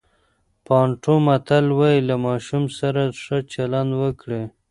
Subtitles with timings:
[0.65, 4.43] بانټو متل وایي له ماشوم سره ښه چلند وکړئ.